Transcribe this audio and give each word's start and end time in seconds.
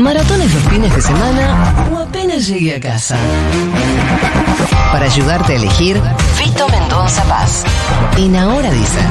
Maratones 0.00 0.52
los 0.52 0.62
fines 0.64 0.94
de 0.94 1.00
semana 1.00 1.74
o 1.90 1.98
apenas 1.98 2.46
llegue 2.46 2.74
a 2.76 2.80
casa. 2.80 3.16
Para 4.92 5.06
ayudarte 5.06 5.54
a 5.54 5.56
elegir, 5.56 6.00
Fito 6.34 6.68
Mendoza 6.68 7.24
Paz. 7.24 7.64
En 8.16 8.36
Ahora 8.36 8.70
dicen. 8.70 9.06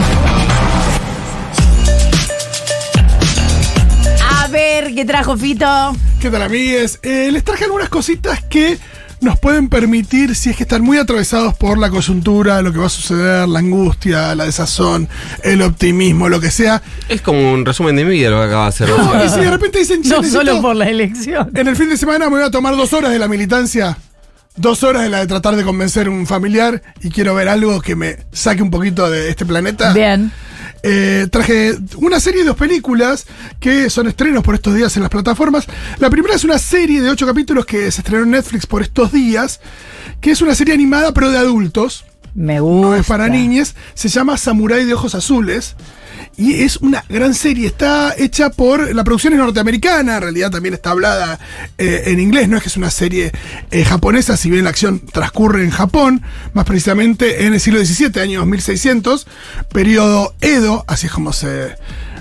A 4.42 4.48
ver, 4.48 4.94
¿qué 4.94 5.06
trajo 5.06 5.36
Fito? 5.36 5.96
¿Qué 6.22 6.30
tal, 6.30 6.44
amigues? 6.44 7.00
Eh, 7.02 7.30
les 7.32 7.44
traje 7.44 7.66
algunas 7.66 7.90
cositas 7.90 8.44
que 8.44 8.78
nos 9.26 9.38
pueden 9.40 9.68
permitir, 9.68 10.36
si 10.36 10.50
es 10.52 10.56
que 10.56 10.64
están 10.64 10.82
muy 10.84 10.98
atravesados 10.98 11.54
por 11.56 11.78
la 11.78 11.90
coyuntura, 11.90 12.62
lo 12.62 12.72
que 12.72 12.80
va 12.80 12.86
a 12.86 12.90
suceder, 12.90 13.48
la 13.50 13.60
angustia, 13.60 14.34
la 14.36 14.46
desazón, 14.46 15.10
el 15.44 15.62
optimismo, 15.62 16.30
lo 16.30 16.40
que 16.40 16.52
sea. 16.52 16.82
Es 17.10 17.22
como 17.22 17.52
un 17.52 17.66
resumen 17.66 17.96
de 17.98 18.06
mi 18.06 18.12
vida 18.12 18.30
lo 18.30 18.38
que 18.40 18.46
acaba 18.46 18.64
de 18.64 18.70
hacer. 18.70 18.90
No, 18.90 19.26
y 19.26 19.30
si 19.30 19.40
de 19.42 19.52
repente 19.52 19.80
dicen, 19.80 20.02
"Che, 20.04 20.10
No 20.10 20.24
solo 20.24 20.62
por 20.62 20.76
la 20.76 20.90
elección. 20.90 21.50
en 21.54 21.68
el 21.68 21.76
fin 21.76 21.90
de 21.90 21.98
semana 21.98 22.26
me 22.30 22.38
voy 22.38 22.44
a 22.44 22.52
tomar 22.52 22.76
dos 22.78 22.94
horas 22.94 23.12
de 23.12 23.20
la 23.20 23.28
militancia, 23.28 23.98
dos 24.56 24.84
horas 24.84 25.04
de 25.04 25.10
la 25.10 25.20
de 25.20 25.28
tratar 25.28 25.56
de 25.56 25.64
convencer 25.64 26.08
a 26.08 26.10
un 26.12 26.26
familiar 26.28 26.82
y 27.02 27.10
quiero 27.10 27.36
ver 27.36 27.50
algo 27.50 27.82
que 27.82 27.96
me 27.96 28.18
saque 28.32 28.62
un 28.62 28.72
poquito 28.72 29.10
de 29.10 29.30
este 29.30 29.46
planeta. 29.46 29.92
Bien. 29.94 30.32
Eh, 30.88 31.28
traje 31.32 31.76
una 31.98 32.20
serie 32.20 32.42
de 32.42 32.48
dos 32.50 32.58
películas 32.58 33.26
que 33.60 33.90
son 33.90 34.08
estrenos 34.08 34.44
por 34.44 34.54
estos 34.54 34.76
días 34.76 34.96
en 34.96 35.02
las 35.02 35.10
plataformas. 35.10 35.66
La 35.98 36.12
primera 36.12 36.36
es 36.36 36.44
una 36.44 36.60
serie 36.60 37.02
de 37.02 37.10
ocho 37.10 37.26
capítulos 37.26 37.66
que 37.66 37.90
se 37.92 38.02
estrenó 38.02 38.24
en 38.24 38.30
Netflix 38.30 38.68
por 38.68 38.84
estos 38.84 39.12
días, 39.12 39.62
que 40.22 40.30
es 40.30 40.42
una 40.44 40.54
serie 40.54 40.76
animada 40.76 41.12
pero 41.12 41.32
de 41.32 41.40
adultos, 41.40 42.06
Me 42.36 42.60
gusta. 42.60 42.88
no 42.88 42.96
es 42.96 43.06
para 43.08 43.28
niñes. 43.30 43.74
Se 43.96 44.10
llama 44.10 44.38
Samurai 44.38 44.86
de 44.86 44.94
Ojos 44.94 45.16
Azules. 45.16 45.76
Y 46.38 46.64
es 46.64 46.78
una 46.78 47.04
gran 47.08 47.34
serie, 47.34 47.68
está 47.68 48.14
hecha 48.18 48.50
por. 48.50 48.94
La 48.94 49.04
producción 49.04 49.34
es 49.34 49.40
norteamericana, 49.40 50.16
en 50.16 50.22
realidad 50.22 50.52
también 50.52 50.74
está 50.74 50.92
hablada 50.92 51.40
eh, 51.78 52.04
en 52.08 52.20
inglés, 52.20 52.50
no 52.50 52.58
es 52.58 52.64
que 52.64 52.70
es 52.70 52.78
una 52.78 52.92
serie 52.92 53.32
eh, 53.72 53.86
japonesa, 53.86 54.36
si 54.36 54.50
bien 54.50 54.66
la 54.66 54.70
acción 54.70 55.00
transcurre 55.00 55.64
en 55.64 55.70
Japón, 55.70 56.22
más 56.54 56.66
precisamente 56.66 57.46
en 57.46 57.54
el 57.54 57.60
siglo 57.60 57.84
XVII, 57.84 58.22
año 58.22 58.46
1600, 58.46 59.28
periodo 59.72 60.36
Edo, 60.42 60.84
así 60.88 61.08
es 61.08 61.14
como 61.14 61.32
se. 61.32 61.76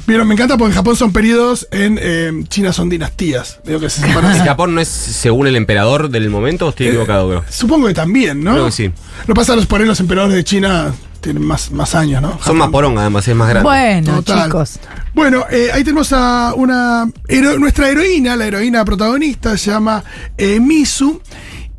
Vieron, 0.06 0.28
me 0.28 0.34
encanta 0.34 0.58
porque 0.58 0.72
en 0.72 0.76
Japón 0.76 0.96
son 0.96 1.12
periodos, 1.12 1.66
en 1.70 1.98
eh, 2.00 2.30
China 2.48 2.74
son 2.74 2.90
dinastías. 2.90 3.60
Digo 3.64 3.80
que 3.80 3.88
se 3.88 4.00
separan 4.06 4.32
así. 4.32 4.40
¿El 4.40 4.46
Japón 4.46 4.74
no 4.74 4.80
es 4.80 4.88
según 4.88 5.46
el 5.46 5.56
emperador 5.56 6.10
del 6.10 6.28
momento 6.28 6.66
o 6.66 6.70
estoy 6.70 6.88
equivocado, 6.88 7.28
creo? 7.28 7.44
Supongo 7.48 7.86
que 7.88 7.94
también, 7.94 8.44
¿no? 8.44 8.52
Creo 8.52 8.66
que 8.66 8.72
sí. 8.72 8.90
Lo 9.26 9.34
pasa 9.34 9.56
los 9.56 9.66
por 9.66 9.80
ahí 9.80 9.86
los 9.86 10.00
emperadores 10.00 10.36
de 10.36 10.44
China 10.44 10.92
tienen 11.24 11.44
más, 11.44 11.70
más 11.72 11.94
años, 11.94 12.22
¿no? 12.22 12.38
Son 12.42 12.56
más 12.56 12.68
poronga, 12.70 13.00
además, 13.00 13.26
es 13.26 13.34
más 13.34 13.48
grande. 13.48 13.68
Bueno, 13.68 14.22
Total. 14.22 14.44
chicos. 14.44 14.78
Bueno, 15.14 15.44
eh, 15.50 15.70
ahí 15.72 15.82
tenemos 15.82 16.12
a 16.12 16.52
una 16.54 17.08
hero- 17.28 17.58
nuestra 17.58 17.88
heroína, 17.88 18.36
la 18.36 18.46
heroína 18.46 18.84
protagonista, 18.84 19.56
se 19.58 19.70
llama 19.72 20.04
eh, 20.38 20.60
Misu. 20.60 21.20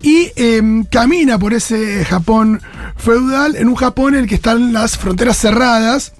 Y 0.01 0.31
em, 0.35 0.83
camina 0.83 1.39
por 1.39 1.53
ese 1.53 2.05
Japón 2.05 2.61
feudal, 2.97 3.55
en 3.55 3.67
un 3.69 3.75
Japón 3.75 4.13
en 4.13 4.21
el 4.21 4.27
que 4.29 4.35
están 4.35 4.71
las 4.73 4.97
fronteras 4.97 5.37
cerradas 5.37 6.13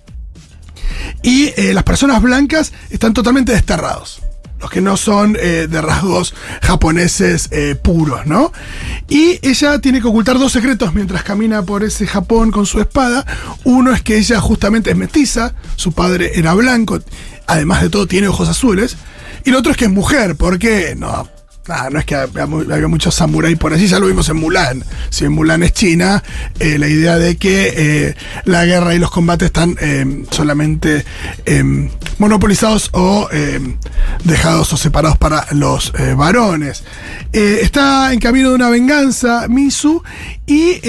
y 1.21 1.47
eh, 1.57 1.71
las 1.73 1.83
personas 1.83 2.21
blancas 2.21 2.73
están 2.89 3.13
totalmente 3.13 3.51
desterrados. 3.51 4.21
Los 4.59 4.71
que 4.71 4.81
no 4.81 4.97
son 4.97 5.37
eh, 5.39 5.67
de 5.69 5.81
rasgos 5.81 6.33
japoneses 6.61 7.49
eh, 7.51 7.75
puros, 7.75 8.25
¿no? 8.25 8.51
Y 9.07 9.39
ella 9.47 9.79
tiene 9.79 10.01
que 10.01 10.07
ocultar 10.07 10.39
dos 10.39 10.51
secretos 10.51 10.93
mientras 10.93 11.23
camina 11.23 11.61
por 11.63 11.83
ese 11.83 12.07
Japón 12.07 12.51
con 12.51 12.65
su 12.65 12.79
espada. 12.79 13.25
Uno 13.63 13.93
es 13.93 14.01
que 14.01 14.17
ella 14.17 14.39
justamente 14.39 14.89
es 14.89 14.97
mestiza, 14.97 15.53
su 15.75 15.91
padre 15.91 16.31
era 16.35 16.53
blanco, 16.53 16.99
además 17.45 17.83
de 17.83 17.89
todo 17.89 18.07
tiene 18.07 18.27
ojos 18.27 18.49
azules. 18.49 18.97
Y 19.43 19.49
el 19.49 19.55
otro 19.55 19.71
es 19.71 19.77
que 19.77 19.85
es 19.85 19.91
mujer, 19.91 20.35
porque 20.35 20.95
no, 20.97 21.29
nada, 21.67 21.89
no 21.89 21.99
es 21.99 22.05
que 22.05 22.15
había, 22.15 22.45
mu- 22.45 22.61
había 22.71 22.87
muchos 22.87 23.15
samuráis 23.15 23.57
por 23.57 23.73
allí, 23.73 23.87
ya 23.87 23.99
lo 23.99 24.07
vimos 24.07 24.29
en 24.29 24.37
Mulan. 24.37 24.83
Si 25.09 25.25
en 25.25 25.31
Mulan 25.31 25.63
es 25.63 25.73
China, 25.73 26.23
eh, 26.59 26.77
la 26.77 26.87
idea 26.87 27.17
de 27.17 27.37
que 27.37 27.73
eh, 27.75 28.15
la 28.45 28.65
guerra 28.65 28.93
y 28.95 28.99
los 28.99 29.11
combates 29.11 29.47
están 29.47 29.75
eh, 29.79 30.23
solamente 30.31 31.03
eh, 31.45 31.89
monopolizados 32.19 32.89
o 32.93 33.27
eh, 33.31 33.59
dejados 34.23 34.71
o 34.73 34.77
separados 34.77 35.17
para 35.17 35.45
los 35.51 35.91
eh, 35.97 36.13
varones. 36.15 36.83
Está 37.31 38.13
en 38.13 38.19
camino 38.19 38.49
de 38.49 38.55
una 38.55 38.69
venganza, 38.69 39.47
Misu, 39.47 40.03
y 40.45 40.79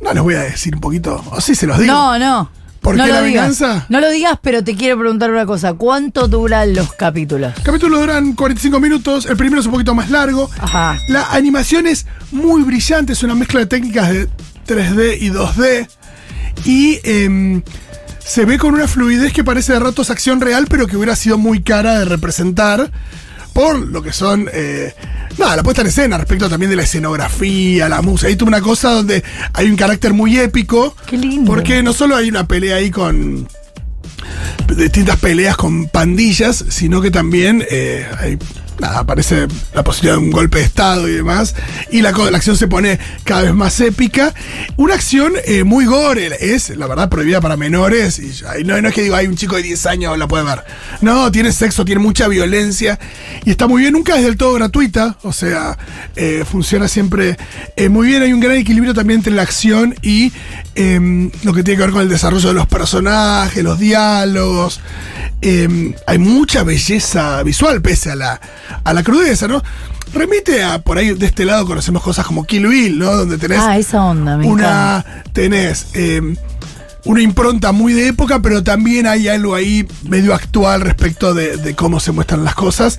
no 0.00 0.12
les 0.14 0.22
voy 0.22 0.34
a 0.34 0.40
decir 0.40 0.74
un 0.74 0.80
poquito, 0.80 1.22
o 1.30 1.40
se 1.40 1.66
los 1.66 1.78
digo. 1.78 1.92
No, 1.92 2.18
no. 2.18 2.50
¿Por 2.80 2.96
no 2.96 3.04
qué 3.04 3.10
la 3.10 3.22
digas. 3.22 3.42
venganza? 3.46 3.86
No 3.88 4.00
lo 4.00 4.10
digas, 4.10 4.38
pero 4.42 4.64
te 4.64 4.74
quiero 4.74 4.98
preguntar 4.98 5.30
una 5.30 5.44
cosa. 5.46 5.74
¿Cuánto 5.74 6.28
duran 6.28 6.74
los 6.74 6.92
capítulos? 6.94 7.52
Capítulos 7.62 8.00
duran 8.00 8.32
45 8.32 8.80
minutos, 8.80 9.26
el 9.26 9.36
primero 9.36 9.60
es 9.60 9.66
un 9.66 9.72
poquito 9.72 9.94
más 9.94 10.10
largo. 10.10 10.50
Ajá. 10.58 10.98
La 11.08 11.30
animación 11.32 11.86
es 11.86 12.06
muy 12.32 12.62
brillante, 12.62 13.12
es 13.12 13.22
una 13.22 13.34
mezcla 13.34 13.60
de 13.60 13.66
técnicas 13.66 14.08
de 14.10 14.28
3D 14.66 15.18
y 15.20 15.30
2D. 15.30 15.88
Y 16.64 17.00
em, 17.04 17.62
se 18.18 18.44
ve 18.44 18.58
con 18.58 18.74
una 18.74 18.86
fluidez 18.88 19.32
que 19.32 19.44
parece 19.44 19.72
de 19.74 19.80
ratos 19.80 20.10
acción 20.10 20.40
real, 20.40 20.66
pero 20.68 20.86
que 20.86 20.96
hubiera 20.96 21.16
sido 21.16 21.36
muy 21.36 21.62
cara 21.62 21.98
de 21.98 22.04
representar 22.06 22.90
por 23.60 23.78
lo 23.78 24.02
que 24.02 24.12
son. 24.12 24.48
eh, 24.52 24.94
nada, 25.38 25.56
la 25.56 25.62
puesta 25.62 25.82
en 25.82 25.88
escena 25.88 26.16
respecto 26.16 26.48
también 26.48 26.70
de 26.70 26.76
la 26.76 26.82
escenografía, 26.84 27.88
la 27.90 28.00
música. 28.00 28.28
Hay 28.28 28.36
toda 28.36 28.48
una 28.48 28.60
cosa 28.62 28.90
donde 28.92 29.22
hay 29.52 29.66
un 29.68 29.76
carácter 29.76 30.14
muy 30.14 30.38
épico. 30.38 30.96
Qué 31.06 31.18
lindo. 31.18 31.50
Porque 31.50 31.82
no 31.82 31.92
solo 31.92 32.16
hay 32.16 32.28
una 32.30 32.46
pelea 32.48 32.76
ahí 32.76 32.90
con 32.90 33.46
distintas 34.76 35.16
peleas 35.18 35.56
con 35.56 35.88
pandillas, 35.88 36.64
sino 36.68 37.00
que 37.02 37.10
también 37.10 37.64
eh, 37.70 38.06
hay- 38.18 38.38
aparece 38.82 39.46
la 39.74 39.84
posibilidad 39.84 40.16
de 40.16 40.24
un 40.24 40.30
golpe 40.30 40.58
de 40.58 40.64
Estado 40.64 41.08
y 41.08 41.12
demás, 41.12 41.54
y 41.90 42.02
la, 42.02 42.12
la 42.12 42.36
acción 42.36 42.56
se 42.56 42.68
pone 42.68 42.98
cada 43.24 43.42
vez 43.42 43.54
más 43.54 43.80
épica. 43.80 44.34
Una 44.76 44.94
acción 44.94 45.32
eh, 45.44 45.64
muy 45.64 45.84
gore, 45.84 46.30
es 46.40 46.70
la 46.70 46.86
verdad 46.86 47.08
prohibida 47.08 47.40
para 47.40 47.56
menores, 47.56 48.18
y 48.18 48.64
no, 48.64 48.80
no 48.80 48.88
es 48.88 48.94
que 48.94 49.02
digo, 49.02 49.16
hay 49.16 49.26
un 49.26 49.36
chico 49.36 49.56
de 49.56 49.62
10 49.62 49.86
años 49.86 50.18
la 50.18 50.28
puede 50.28 50.44
ver. 50.44 50.64
No, 51.00 51.30
tiene 51.30 51.52
sexo, 51.52 51.84
tiene 51.84 52.00
mucha 52.00 52.28
violencia, 52.28 52.98
y 53.44 53.50
está 53.50 53.66
muy 53.66 53.82
bien, 53.82 53.92
nunca 53.92 54.16
es 54.16 54.24
del 54.24 54.36
todo 54.36 54.54
gratuita, 54.54 55.16
o 55.22 55.32
sea, 55.32 55.78
eh, 56.16 56.44
funciona 56.50 56.88
siempre 56.88 57.36
eh, 57.76 57.88
muy 57.88 58.08
bien, 58.08 58.22
hay 58.22 58.32
un 58.32 58.40
gran 58.40 58.56
equilibrio 58.56 58.94
también 58.94 59.20
entre 59.20 59.32
la 59.32 59.42
acción 59.42 59.94
y 60.02 60.32
em, 60.74 61.30
lo 61.42 61.52
que 61.52 61.62
tiene 61.62 61.78
que 61.78 61.84
ver 61.84 61.92
con 61.92 62.02
el 62.02 62.08
desarrollo 62.08 62.48
de 62.48 62.54
los 62.54 62.66
personajes, 62.66 63.62
los 63.62 63.78
diálogos. 63.78 64.80
Em, 65.42 65.94
hay 66.06 66.18
mucha 66.18 66.62
belleza 66.64 67.42
visual 67.42 67.80
pese 67.80 68.10
a 68.10 68.16
la, 68.16 68.40
a 68.84 68.92
la 68.92 69.02
crudeza, 69.02 69.48
¿no? 69.48 69.62
Remite 70.12 70.62
a, 70.64 70.80
por 70.80 70.98
ahí 70.98 71.14
de 71.14 71.26
este 71.26 71.44
lado 71.44 71.64
conocemos 71.66 72.02
cosas 72.02 72.26
como 72.26 72.44
Kill 72.44 72.66
Bill, 72.66 72.98
¿no? 72.98 73.14
Donde 73.14 73.38
tenés 73.38 73.60
Ah, 73.60 73.78
esa 73.78 74.02
onda, 74.04 74.36
me 74.36 74.46
una, 74.46 75.04
tenés 75.32 75.86
em, 75.94 76.36
una 77.04 77.22
impronta 77.22 77.70
muy 77.72 77.92
de 77.92 78.08
época, 78.08 78.40
pero 78.42 78.62
también 78.64 79.06
hay 79.06 79.28
algo 79.28 79.54
ahí 79.54 79.86
medio 80.08 80.34
actual 80.34 80.80
respecto 80.80 81.32
de, 81.32 81.56
de 81.56 81.74
cómo 81.74 82.00
se 82.00 82.10
muestran 82.12 82.44
las 82.44 82.54
cosas. 82.56 82.98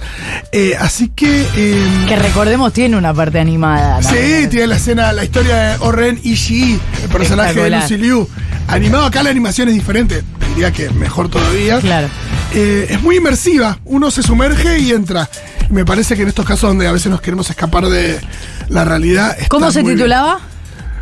Eh, 0.53 0.75
así 0.79 1.09
que... 1.09 1.41
em, 1.55 2.07
Que 2.07 2.15
recordemos, 2.15 2.71
tiene 2.71 2.95
una 2.97 3.13
parte 3.13 3.39
animada. 3.39 4.01
Sí, 4.01 4.47
tiene 4.49 4.67
la 4.67 4.77
escena, 4.77 5.11
la 5.11 5.23
historia 5.25 5.55
de 5.57 5.77
Oren 5.81 6.19
Ishii, 6.23 6.79
el 7.03 7.09
personaje 7.09 7.59
de. 7.61 7.69
Lucy 7.71 7.97
Liu. 7.97 8.27
Animado 8.67 9.05
acá 9.05 9.21
la 9.21 9.29
animación 9.31 9.67
es 9.67 9.73
diferente, 9.75 10.23
diría 10.49 10.71
que 10.71 10.89
mejor 10.91 11.27
todavía. 11.29 11.79
Claro. 11.81 12.07
Eh, 12.53 12.87
es 12.89 13.01
muy 13.01 13.17
inmersiva, 13.17 13.79
uno 13.85 14.09
se 14.11 14.23
sumerge 14.23 14.79
y 14.79 14.91
entra. 14.91 15.29
Me 15.71 15.85
parece 15.85 16.15
que 16.15 16.23
en 16.23 16.27
estos 16.27 16.45
casos 16.45 16.69
donde 16.69 16.85
a 16.87 16.91
veces 16.91 17.09
nos 17.09 17.21
queremos 17.21 17.49
escapar 17.49 17.87
de 17.87 18.19
la 18.69 18.83
realidad. 18.85 19.35
¿Cómo 19.49 19.71
se 19.71 19.81
bien. 19.81 19.95
titulaba? 19.95 20.39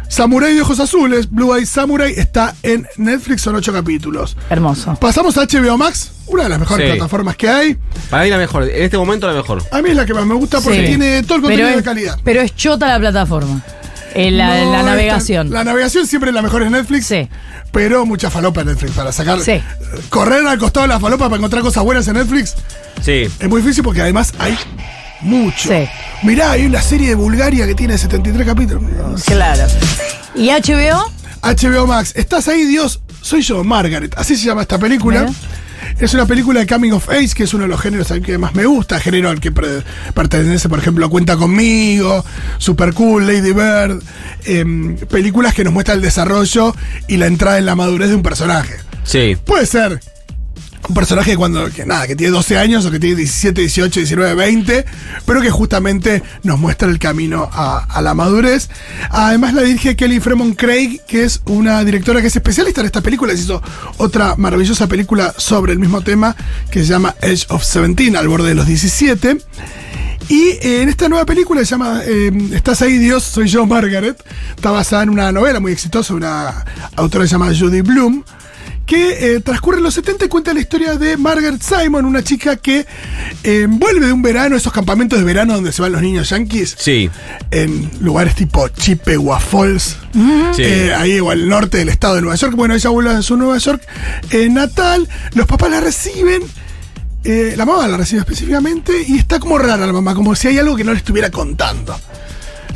Samurai 0.08 0.54
de 0.56 0.62
ojos 0.62 0.80
azules, 0.80 1.30
Blue 1.30 1.54
Eye 1.56 1.66
Samurai, 1.68 2.14
está 2.18 2.56
en 2.64 2.88
Netflix, 2.98 3.42
son 3.44 3.56
ocho 3.56 3.72
capítulos. 3.72 4.36
Hermoso. 4.50 4.96
Pasamos 4.96 5.38
a 5.38 5.44
HBO 5.46 5.78
Max, 5.78 6.12
una 6.26 6.44
de 6.44 6.50
las 6.50 6.60
mejores 6.60 6.88
Sí. 6.90 6.96
plataformas 6.98 7.36
que 7.36 7.48
hay. 7.48 7.78
Para 8.10 8.24
mí 8.24 8.30
la 8.32 8.38
mejor, 8.40 8.64
en 8.64 8.84
este 8.84 8.98
momento 8.98 9.28
la 9.28 9.34
mejor. 9.34 9.64
A 9.72 9.82
mí 9.84 9.90
es 9.92 9.96
la 9.96 10.06
que 10.08 10.14
más 10.16 10.26
me 10.26 10.34
gusta 10.34 10.62
porque 10.62 10.80
Sí. 10.82 10.86
tiene 10.88 11.22
todo 11.24 11.36
el 11.36 11.42
Pero 11.42 11.42
contenido 11.42 11.70
es, 11.70 11.76
de 11.78 11.84
calidad. 11.84 12.20
pero 12.24 12.42
es 12.42 12.56
chota 12.56 12.88
la 12.88 13.00
plataforma. 13.00 13.62
Eh, 14.16 14.32
la, 14.32 14.48
No, 14.48 14.54
la 14.54 14.62
esta- 14.80 14.84
navegación. 14.84 15.50
La 15.52 15.64
navegación 15.64 16.08
siempre 16.08 16.30
es 16.30 16.34
la 16.34 16.42
mejor 16.42 16.64
en 16.64 16.72
Netflix. 16.72 17.08
Sí. 17.08 17.28
Pero 17.72 18.06
mucha 18.06 18.30
falopa 18.30 18.62
en 18.62 18.68
Netflix 18.68 18.92
para 18.94 19.12
sacar. 19.12 19.40
Sí. 19.42 19.62
Correr 20.10 20.46
al 20.48 20.58
costado 20.58 20.84
de 20.88 20.94
la 20.94 21.00
falopa 21.00 21.26
para 21.26 21.38
encontrar 21.38 21.62
cosas 21.62 21.84
buenas 21.84 22.08
en 22.08 22.16
Netflix 22.16 22.56
Sí. 23.04 23.28
es 23.40 23.50
muy 23.50 23.62
difícil 23.62 23.84
porque 23.84 24.02
además 24.02 24.34
hay 24.40 24.58
mucho. 25.22 25.70
Sí. 25.70 25.88
Mirá, 26.24 26.52
hay 26.52 26.66
una 26.66 26.82
serie 26.82 27.10
de 27.10 27.16
Bulgaria 27.16 27.66
que 27.68 27.76
tiene 27.76 27.98
73 27.98 28.46
capítulos. 28.48 28.84
Claro. 29.26 29.64
¿Y 30.36 30.50
HBO? 30.50 31.12
HBO 31.42 31.88
Max, 31.88 32.14
¿estás 32.16 32.48
ahí, 32.48 32.66
Dios? 32.66 33.00
Soy 33.22 33.42
yo, 33.42 33.64
Margaret. 33.64 34.14
Así 34.18 34.36
se 34.36 34.46
llama 34.46 34.62
esta 34.64 34.78
película. 34.78 35.22
Mira. 35.22 35.34
Es 36.00 36.14
una 36.14 36.26
película 36.26 36.62
de 36.62 36.68
Coming 36.68 36.94
of 36.94 37.10
Age, 37.10 37.32
que 37.36 37.44
es 37.44 37.54
uno 37.54 37.64
de 37.64 37.70
los 37.70 37.82
géneros 37.82 38.10
al 38.12 38.22
que 38.22 38.38
más 38.38 38.56
me 38.56 38.66
gusta, 38.66 39.02
género 39.02 39.30
al 39.30 39.42
que 39.42 39.52
pertenece, 39.52 40.70
por 40.70 40.80
ejemplo, 40.80 41.10
Cuenta 41.10 41.36
conmigo, 41.36 42.24
Super 42.58 42.94
Cool, 42.94 43.28
Lady 43.28 43.52
Bird, 43.52 44.02
em, 44.46 44.96
películas 44.96 45.54
que 45.54 45.66
nos 45.66 45.74
muestran 45.74 45.98
el 45.98 46.02
desarrollo 46.02 46.74
y 47.10 47.18
la 47.18 47.28
entrada 47.28 47.58
en 47.58 47.66
la 47.66 47.76
madurez 47.76 48.10
de 48.10 48.16
un 48.16 48.24
personaje. 48.24 48.76
Sí. 49.04 49.36
Puede 49.44 49.66
ser 49.66 50.00
un 50.90 50.96
personaje 50.96 51.38
cuando, 51.38 51.70
que 51.70 51.86
nada, 51.86 52.08
que 52.08 52.16
tiene 52.16 52.32
12 52.32 52.58
años 52.58 52.86
o 52.86 52.92
que 52.92 53.00
tiene 53.00 53.16
17, 53.18 53.62
18, 53.62 54.00
19, 54.00 54.36
20, 54.36 54.86
pero 55.26 55.42
que 55.42 55.52
justamente 55.52 56.24
nos 56.44 56.60
muestra 56.60 56.90
el 56.90 57.00
camino 57.00 57.50
a, 57.52 58.02
la 58.02 58.14
madurez. 58.14 58.70
Además 59.10 59.54
la 59.54 59.62
dirige 59.62 59.96
Kelly 59.96 60.20
Fremont 60.20 60.58
Craig, 60.58 61.00
que 61.08 61.24
es 61.24 61.42
una 61.46 61.84
directora 61.84 62.22
que 62.22 62.28
es 62.28 62.36
especialista 62.36 62.82
en 62.82 62.88
estas 62.88 63.04
películas, 63.04 63.40
hizo 63.40 63.62
otra 63.98 64.36
maravillosa 64.36 64.88
película 64.88 65.34
sobre 65.38 65.74
el 65.74 65.80
mismo 65.80 66.02
tema 66.02 66.36
que 66.72 66.80
se 66.80 66.88
llama 66.88 67.16
Edge 67.22 67.46
of 67.50 67.64
17, 67.64 68.18
al 68.18 68.28
borde 68.28 68.50
de 68.50 68.56
los 68.56 68.66
17. 68.66 69.38
Y 70.30 70.60
en 70.62 70.90
esta 70.90 71.10
nueva 71.10 71.26
película 71.26 71.60
se 71.62 71.72
llama 71.72 72.02
eh, 72.06 72.32
Estás 72.54 72.84
ahí, 72.84 73.00
Dios, 73.00 73.24
soy 73.24 73.48
yo, 73.48 73.66
Margaret. 73.66 74.24
Está 74.56 74.70
basada 74.70 75.04
en 75.04 75.10
una 75.10 75.32
novela 75.32 75.60
muy 75.60 75.72
exitosa, 75.72 76.14
una 76.14 76.66
autora 76.96 77.26
llamada 77.26 77.54
Judy 77.58 77.82
Bloom, 77.82 78.24
que 78.90 79.36
eh, 79.36 79.40
transcurre 79.42 79.78
en 79.78 79.84
los 79.84 79.94
70 79.94 80.26
y 80.26 80.28
cuenta 80.30 80.52
la 80.52 80.60
historia 80.62 80.96
de 80.96 81.16
Margaret 81.16 81.62
Simon, 81.62 82.06
una 82.06 82.24
chica 82.24 82.56
que 82.56 82.88
eh, 83.44 83.68
vuelve 83.70 84.08
de 84.08 84.14
un 84.14 84.24
verano, 84.24 84.56
esos 84.56 84.74
campamentos 84.74 85.20
de 85.20 85.26
verano 85.26 85.54
donde 85.54 85.72
se 85.72 85.84
van 85.84 85.92
los 85.92 86.02
niños 86.02 86.28
yankees, 86.32 86.76
Sí. 86.80 87.08
en 87.52 87.92
lugares 88.02 88.34
tipo 88.34 88.68
Chippewa 88.70 89.40
Falls, 89.40 89.96
Sí. 90.56 90.64
eh, 90.64 90.92
ahí 90.98 91.20
o 91.20 91.30
al 91.30 91.48
norte 91.48 91.78
del 91.78 91.90
estado 91.90 92.16
de 92.16 92.22
Nueva 92.22 92.36
York. 92.36 92.56
Bueno, 92.56 92.74
ella 92.74 92.90
vuelve 92.90 93.12
a 93.12 93.22
su 93.22 93.38
Nueva 93.38 93.60
York 93.60 93.84
eh, 94.32 94.50
natal, 94.50 95.08
los 95.36 95.46
papás 95.46 95.70
la 95.70 95.82
reciben. 95.82 96.42
la 97.24 97.66
mamá 97.66 97.88
la 97.88 97.96
recibe 97.98 98.22
específicamente 98.22 98.92
y 99.08 99.20
está 99.20 99.40
como 99.40 99.60
rara 99.60 99.86
la 99.86 99.94
mamá, 99.94 100.16
como 100.16 100.34
si 100.34 100.48
hay 100.48 100.58
algo 100.58 100.76
que 100.76 100.84
no 100.84 100.94
le 100.94 100.98
estuviera 100.98 101.30
contando. 101.30 101.96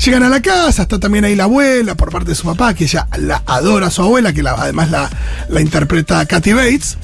Llegan 0.04 0.24
a 0.24 0.30
la 0.30 0.42
casa, 0.42 0.84
está 0.84 1.00
también 1.00 1.24
ahí 1.26 1.36
la 1.36 1.44
abuela 1.46 1.96
por 1.96 2.12
parte 2.12 2.30
de 2.30 2.36
su 2.36 2.44
papá, 2.44 2.74
que 2.74 2.86
ella 2.86 3.08
la 3.18 3.42
adora 3.46 3.88
a 3.88 3.92
su 3.92 4.02
abuela, 4.02 4.34
que 4.34 4.44
la- 4.44 4.54
además 4.54 4.90
la, 4.92 5.10
la 5.50 5.62
interpreta 5.62 6.26
Kathy 6.26 6.54
Bates, 6.54 6.98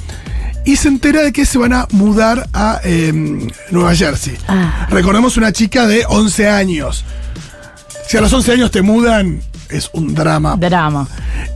y 0.66 0.76
se 0.76 0.88
entera 0.90 1.22
de 1.22 1.32
que 1.32 1.46
se 1.46 1.58
van 1.58 1.74
a 1.74 1.88
mudar 1.92 2.48
a 2.54 2.82
eh, 2.84 3.48
Nueva 3.72 3.96
Jersey. 3.96 4.36
Ah. 4.48 4.88
Recordemos 4.90 5.38
una 5.38 5.52
chica 5.54 5.88
de 5.88 6.04
11 6.08 6.50
años. 6.50 7.06
Si 8.08 8.18
a 8.18 8.22
los 8.22 8.34
11 8.34 8.52
años 8.54 8.72
te 8.72 8.82
mudan, 8.82 9.40
es 9.70 9.90
un 9.94 10.16
drama 10.16 10.56
Drama. 10.58 11.08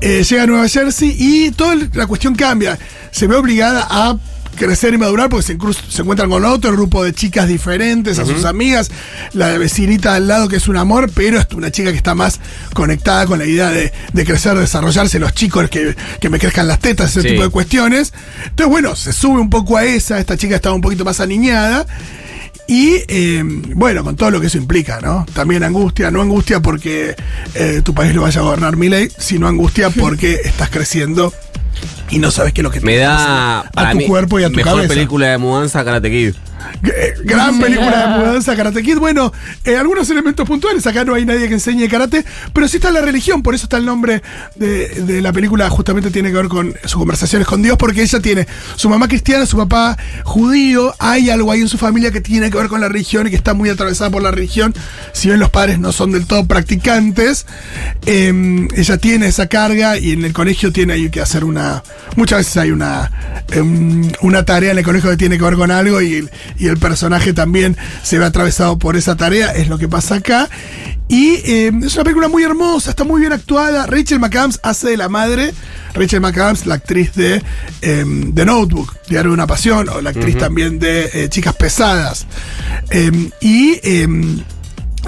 eh, 0.01 0.23
llega 0.23 0.43
a 0.43 0.45
Nueva 0.47 0.67
Jersey 0.67 1.15
y 1.17 1.51
toda 1.51 1.75
la 1.93 2.05
cuestión 2.07 2.35
cambia. 2.35 2.77
Se 3.11 3.25
ve 3.27 3.35
obligada 3.35 3.87
a 3.89 4.15
crecer 4.55 4.93
y 4.93 4.97
madurar 4.97 5.29
porque 5.29 5.43
se, 5.45 5.57
se 5.89 6.01
encuentran 6.01 6.29
con 6.29 6.43
otro 6.45 6.71
grupo 6.71 7.03
de 7.03 7.13
chicas 7.13 7.47
diferentes, 7.47 8.19
a 8.19 8.25
sus 8.25 8.45
amigas, 8.45 8.91
la 9.33 9.57
vecinita 9.57 10.15
al 10.15 10.27
lado 10.27 10.47
que 10.47 10.55
es 10.57 10.67
un 10.67 10.77
amor, 10.77 11.09
pero 11.13 11.39
es 11.39 11.47
una 11.55 11.71
chica 11.71 11.91
que 11.91 11.97
está 11.97 12.15
más 12.15 12.39
conectada 12.73 13.25
con 13.25 13.39
la 13.39 13.45
idea 13.45 13.69
de, 13.69 13.91
de 14.13 14.25
crecer, 14.25 14.57
desarrollarse, 14.57 15.19
los 15.19 15.33
chicos 15.33 15.69
que, 15.69 15.95
que 16.19 16.29
me 16.29 16.39
crezcan 16.39 16.67
las 16.67 16.79
tetas, 16.79 17.11
ese 17.11 17.21
Sí. 17.23 17.29
tipo 17.29 17.43
de 17.43 17.49
cuestiones. 17.49 18.13
Entonces, 18.45 18.67
bueno, 18.67 18.95
se 18.95 19.13
sube 19.13 19.39
un 19.39 19.49
poco 19.49 19.77
a 19.77 19.85
esa, 19.85 20.19
esta 20.19 20.37
chica 20.37 20.55
estaba 20.55 20.75
un 20.75 20.81
poquito 20.81 21.05
más 21.05 21.19
aniñada. 21.19 21.85
Y 22.65 22.95
eh, 23.09 23.41
bueno, 23.75 24.05
con 24.05 24.15
todo 24.15 24.31
lo 24.31 24.39
que 24.39 24.47
eso 24.47 24.57
implica, 24.57 25.01
¿no? 25.01 25.25
También 25.33 25.63
angustia, 25.63 26.11
no 26.11 26.21
angustia 26.21 26.61
porque 26.61 27.13
eh, 27.55 27.81
tu 27.83 27.93
país 27.93 28.15
lo 28.15 28.21
vaya 28.21 28.39
a 28.39 28.43
gobernar 28.43 28.77
mi 28.77 28.87
ley, 28.87 29.09
sino 29.17 29.47
angustia 29.49 29.89
porque 29.99 30.39
estás 30.45 30.69
creciendo 30.69 31.33
y 32.15 32.19
no 32.19 32.31
sabes 32.31 32.53
qué 32.53 32.61
es 32.61 32.63
lo 32.63 32.71
que 32.71 32.79
te 32.79 32.85
Me 32.85 32.99
pasa 32.99 33.65
da. 33.73 33.89
a 33.89 33.91
tu 33.91 33.97
mí, 33.97 34.05
cuerpo 34.07 34.39
y 34.39 34.43
a 34.43 34.49
tu 34.49 34.55
mejor 34.55 34.73
cabeza. 34.73 34.93
película 34.93 35.27
de 35.27 35.37
mudanza 35.37 35.83
Karate 35.83 36.09
Kid. 36.11 36.35
Gran 36.81 37.59
película 37.59 38.07
de 38.07 38.17
mudanza, 38.17 38.55
Karate 38.55 38.83
Kid. 38.83 38.97
Bueno, 38.97 39.31
eh, 39.63 39.77
algunos 39.77 40.09
elementos 40.09 40.47
puntuales. 40.47 40.85
Acá 40.87 41.05
no 41.05 41.13
hay 41.13 41.25
nadie 41.25 41.47
que 41.47 41.53
enseñe 41.53 41.87
karate, 41.87 42.25
pero 42.53 42.67
sí 42.67 42.77
está 42.77 42.91
la 42.91 43.01
religión. 43.01 43.43
Por 43.43 43.55
eso 43.55 43.65
está 43.65 43.77
el 43.77 43.85
nombre 43.85 44.21
de, 44.55 45.21
la 45.21 45.31
película. 45.31 45.69
Justamente 45.69 46.11
tiene 46.11 46.29
que 46.29 46.35
ver 46.35 46.47
con 46.47 46.73
sus 46.83 46.95
conversaciones 46.95 47.47
con 47.47 47.61
Dios, 47.61 47.77
porque 47.77 48.01
ella 48.01 48.19
tiene 48.19 48.47
su 48.75 48.89
mamá 48.89 49.07
cristiana, 49.07 49.45
su 49.45 49.57
papá 49.57 49.97
judío. 50.23 50.93
Hay 50.99 51.29
algo 51.29 51.51
ahí 51.51 51.61
en 51.61 51.69
su 51.69 51.77
familia 51.77 52.11
que 52.11 52.21
tiene 52.21 52.49
que 52.49 52.57
ver 52.57 52.67
con 52.67 52.81
la 52.81 52.89
religión 52.89 53.27
y 53.27 53.29
que 53.29 53.35
está 53.35 53.53
muy 53.53 53.69
atravesada 53.69 54.09
por 54.09 54.21
la 54.21 54.31
religión. 54.31 54.73
Si 55.13 55.27
bien 55.27 55.39
los 55.39 55.49
padres 55.49 55.79
no 55.79 55.91
son 55.91 56.11
del 56.11 56.25
todo 56.25 56.45
practicantes, 56.45 57.45
eh, 58.05 58.67
ella 58.75 58.97
tiene 58.97 59.27
esa 59.27 59.47
carga 59.47 59.97
y 59.97 60.11
en 60.11 60.25
el 60.25 60.33
colegio 60.33 60.71
tiene 60.71 60.93
ahí 60.93 61.09
que 61.09 61.21
hacer 61.21 61.43
una. 61.43 61.83
Muchas 62.15 62.39
veces 62.39 62.57
hay 62.57 62.71
una, 62.71 63.11
em, 63.51 64.11
una 64.21 64.45
tarea 64.45 64.71
en 64.71 64.77
el 64.77 64.83
colegio 64.83 65.09
que 65.09 65.17
tiene 65.17 65.37
que 65.37 65.43
ver 65.43 65.55
con 65.55 65.71
algo 65.71 66.01
y, 66.01 66.27
y 66.63 66.67
el 66.69 66.77
personaje 66.77 67.33
también 67.33 67.75
se 68.03 68.17
ve 68.17 68.23
atravesado 68.23 68.79
por 68.79 68.95
esa 68.95 69.17
tarea, 69.17 69.51
es 69.51 69.67
lo 69.67 69.77
que 69.77 69.89
pasa 69.89 70.15
acá. 70.15 70.49
Y 71.09 71.41
eh, 71.43 71.71
es 71.83 71.95
una 71.95 72.05
película 72.05 72.29
muy 72.29 72.41
hermosa, 72.41 72.91
está 72.91 73.03
muy 73.03 73.19
bien 73.19 73.33
actuada. 73.33 73.85
Rachel 73.85 74.19
McAdams 74.19 74.61
hace 74.63 74.91
de 74.91 74.97
la 74.97 75.09
madre. 75.09 75.53
Rachel 75.93 76.21
McAdams, 76.21 76.65
la 76.65 76.75
actriz 76.75 77.13
de 77.15 77.43
em, 77.81 78.33
The 78.33 78.45
Notebook, 78.45 78.95
Diario 79.09 79.31
de 79.31 79.33
una 79.33 79.45
Pasión, 79.45 79.89
o 79.89 79.99
la 79.99 80.11
actriz 80.11 80.37
también 80.37 80.79
de 80.79 81.09
eh, 81.13 81.27
Chicas 81.27 81.53
Pesadas. 81.53 82.27
Em, 82.89 83.29
y 83.41 83.81
em, 83.83 84.41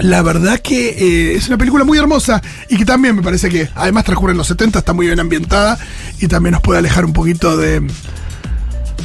la 0.00 0.20
verdad 0.20 0.58
que 0.58 0.90
eh, 0.90 1.36
es 1.36 1.48
una 1.48 1.56
película 1.56 1.84
muy 1.84 1.96
hermosa 1.96 2.42
y 2.68 2.76
que 2.76 2.84
también 2.84 3.16
me 3.16 3.22
parece 3.22 3.48
que 3.48 3.70
además 3.74 4.04
transcurre 4.04 4.32
en 4.32 4.38
los 4.38 4.46
70, 4.48 4.80
está 4.80 4.92
muy 4.92 5.06
bien 5.06 5.20
ambientada 5.20 5.78
y 6.20 6.28
también 6.28 6.52
nos 6.52 6.60
puede 6.60 6.80
alejar 6.80 7.06
un 7.06 7.14
poquito 7.14 7.56
de... 7.56 7.82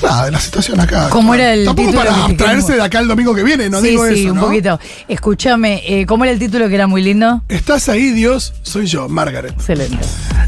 Nada, 0.01 0.25
de 0.25 0.31
la 0.31 0.39
situación 0.39 0.79
acá. 0.79 1.09
¿Cómo 1.09 1.33
era 1.33 1.53
el 1.53 1.65
Tampoco 1.65 1.89
título 1.89 2.05
para 2.09 2.25
abstraerse 2.25 2.73
de 2.73 2.81
acá 2.81 2.99
el 2.99 3.07
domingo 3.07 3.35
que 3.35 3.43
viene, 3.43 3.69
no 3.69 3.81
sí, 3.81 3.89
digo 3.89 4.07
sí, 4.07 4.21
eso, 4.21 4.29
un 4.31 4.35
¿no? 4.35 4.41
poquito. 4.45 4.79
Escúchame, 5.07 5.81
eh, 5.85 6.05
¿cómo 6.05 6.23
era 6.23 6.33
el 6.33 6.39
título 6.39 6.67
que 6.69 6.75
era 6.75 6.87
muy 6.87 7.01
lindo? 7.01 7.43
Estás 7.49 7.89
ahí, 7.89 8.11
Dios, 8.11 8.53
soy 8.63 8.87
yo, 8.87 9.07
Margaret. 9.07 9.53
Excelente. 9.53 9.97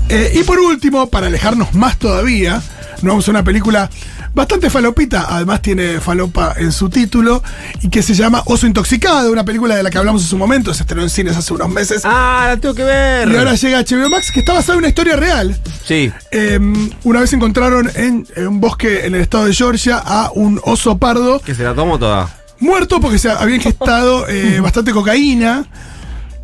Eh, 0.10 0.34
y 0.36 0.44
por 0.44 0.60
último, 0.60 1.08
para 1.08 1.28
alejarnos 1.28 1.74
más 1.74 1.98
todavía, 1.98 2.62
nos 3.02 3.04
vamos 3.04 3.28
a 3.28 3.32
una 3.32 3.44
película 3.44 3.90
bastante 4.34 4.70
falopita, 4.70 5.28
además 5.30 5.62
tiene 5.62 6.00
falopa 6.00 6.54
en 6.58 6.72
su 6.72 6.90
título, 6.90 7.44
y 7.82 7.90
que 7.90 8.02
se 8.02 8.14
llama 8.14 8.42
Oso 8.46 8.66
Intoxicado, 8.68 9.32
una 9.32 9.44
película 9.46 9.76
de 9.76 9.84
la 9.84 9.90
que 9.90 9.98
hablamos 9.98 10.22
en 10.24 10.28
su 10.28 10.38
momento, 10.38 10.74
se 10.74 10.84
estrenó 10.84 11.04
en 11.04 11.10
cines 11.10 11.36
hace 11.38 11.54
unos 11.54 11.70
meses. 11.70 12.02
Ah, 12.06 12.46
la 12.50 12.58
tengo 12.58 12.74
que 12.76 12.84
ver. 12.84 13.30
Y 13.30 13.36
ahora 13.38 13.54
llega 13.56 13.80
HBO 13.82 14.10
Max, 14.10 14.32
que 14.32 14.40
está 14.40 14.54
basada 14.54 14.74
en 14.74 14.80
una 14.80 14.88
historia 14.90 15.16
real. 15.16 15.58
Sí. 15.86 16.12
Eh, 16.32 16.60
una 17.04 17.20
vez 17.22 17.34
encontraron 17.34 17.90
en, 17.96 18.26
en 18.36 18.48
un 18.48 18.60
bosque 18.60 19.06
en 19.06 19.16
el 19.16 19.22
estado 19.22 19.46
de 19.46 19.54
Georgia 19.54 20.02
a 20.04 20.32
un 20.34 20.60
oso 20.64 20.98
pardo 20.98 21.40
Que 21.40 21.54
se 21.56 21.64
la 21.64 21.74
tomo 21.76 22.00
toda. 22.00 22.30
muerto 22.60 23.00
porque 23.00 23.20
se 23.20 23.30
había 23.30 23.56
ingestado 23.56 24.28
eh, 24.30 24.60
bastante 24.64 24.92
cocaína. 24.92 25.66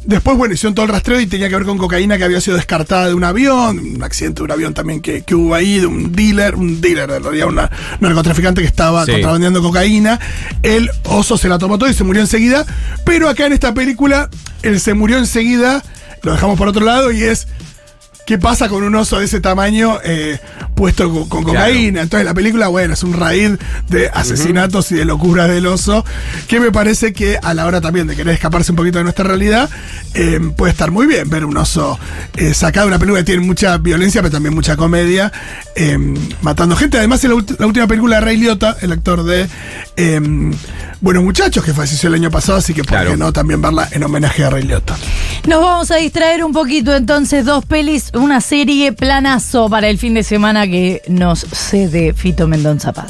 Después, 0.09 0.37
bueno, 0.37 0.55
hicieron 0.55 0.73
todo 0.73 0.87
el 0.87 0.91
rastreo 0.91 1.19
y 1.19 1.27
tenía 1.27 1.49
que 1.49 1.55
ver 1.55 1.65
con 1.65 1.77
cocaína 1.77 2.17
que 2.17 2.23
había 2.23 2.41
sido 2.41 2.57
descartada 2.57 3.07
de 3.09 3.13
un 3.13 3.23
avión, 3.23 3.77
un 3.77 4.01
accidente 4.01 4.39
de 4.39 4.45
un 4.45 4.51
avión 4.51 4.73
también 4.73 5.01
que, 5.01 5.21
que 5.21 5.35
hubo 5.35 5.53
ahí, 5.53 5.79
de 5.79 5.85
un 5.85 6.11
dealer, 6.11 6.55
un 6.55 6.81
dealer, 6.81 7.11
en 7.11 7.21
realidad, 7.23 7.47
un 7.47 7.59
narcotraficante 7.99 8.61
que 8.61 8.67
estaba 8.67 9.05
Sí. 9.05 9.11
contrabandeando 9.11 9.61
cocaína. 9.61 10.19
El 10.63 10.89
oso 11.03 11.37
se 11.37 11.47
la 11.47 11.59
tomó 11.59 11.77
todo 11.77 11.87
y 11.89 11.93
se 11.93 12.03
murió 12.03 12.23
enseguida. 12.23 12.65
Pero 13.05 13.29
acá 13.29 13.45
en 13.45 13.53
esta 13.53 13.75
película, 13.75 14.31
él 14.63 14.79
se 14.79 14.95
murió 14.95 15.19
enseguida, 15.19 15.83
lo 16.23 16.31
dejamos 16.31 16.57
por 16.57 16.67
otro 16.67 16.83
lado 16.83 17.11
y 17.11 17.21
es. 17.21 17.47
¿Qué 18.25 18.39
pasa 18.39 18.67
con 18.67 18.83
un 18.83 18.95
oso 18.95 19.19
de 19.19 19.25
ese 19.25 19.41
tamaño 19.41 19.99
eh, 20.03 20.39
puesto 20.79 21.11
con, 21.11 21.27
con 21.27 21.43
Claro. 21.43 21.59
cocaína? 21.59 22.01
Entonces 22.01 22.25
la 22.25 22.33
película, 22.33 22.69
bueno, 22.69 22.93
es 22.93 23.03
un 23.03 23.11
raíz 23.13 23.51
de 23.89 24.09
asesinatos 24.13 24.91
y 24.93 24.95
de 24.95 25.03
locuras 25.03 25.49
del 25.49 25.65
oso, 25.67 26.05
que 26.47 26.61
me 26.61 26.71
parece 26.71 27.11
que 27.11 27.37
a 27.41 27.53
la 27.53 27.65
hora 27.65 27.81
también 27.81 28.07
de 28.07 28.15
querer 28.15 28.33
escaparse 28.33 28.71
un 28.71 28.77
poquito 28.77 28.97
de 28.99 29.03
nuestra 29.03 29.25
realidad, 29.25 29.69
eh, 30.13 30.39
puede 30.55 30.71
estar 30.71 30.89
muy 30.91 31.05
bien 31.05 31.29
ver 31.29 31.43
un 31.43 31.57
oso 31.57 31.99
eh, 32.37 32.53
sacado 32.53 32.85
de 32.87 32.91
una 32.93 32.99
película 32.99 33.19
que 33.21 33.25
tiene 33.25 33.45
mucha 33.45 33.77
violencia, 33.77 34.21
pero 34.21 34.31
también 34.31 34.55
mucha 34.55 34.77
comedia, 34.77 35.31
eh, 35.75 35.97
matando 36.41 36.75
gente. 36.77 36.97
Además 36.97 37.21
es 37.23 37.29
la, 37.29 37.35
última 37.65 37.87
película 37.87 38.15
de 38.15 38.21
Ray 38.21 38.37
Liotta, 38.37 38.77
el 38.81 38.93
actor 38.93 39.23
de 39.23 39.47
eh, 39.97 40.21
Buenos 41.01 41.23
Muchachos, 41.23 41.63
que 41.63 41.73
falleció 41.73 42.07
el 42.07 42.15
año 42.15 42.31
pasado, 42.31 42.57
así 42.57 42.73
que 42.73 42.83
por 42.83 42.89
Claro. 42.91 43.11
qué 43.11 43.17
no 43.17 43.31
también 43.33 43.61
verla 43.61 43.87
en 43.91 44.03
homenaje 44.03 44.43
a 44.43 44.49
Ray 44.49 44.63
Liotta. 44.63 44.97
Nos 45.47 45.61
vamos 45.61 45.91
a 45.91 45.95
distraer 45.95 46.43
un 46.43 46.51
poquito 46.53 46.95
entonces, 46.95 47.45
dos 47.45 47.65
pelis, 47.65 48.11
una 48.13 48.41
serie 48.41 48.91
planazo 48.91 49.69
para 49.69 49.87
el 49.87 49.97
fin 49.97 50.13
de 50.13 50.23
semana 50.23 50.67
que 50.69 51.01
nos 51.07 51.39
cede 51.39 52.13
Fito 52.13 52.47
Mendonza 52.47 52.93
Paz. 52.93 52.97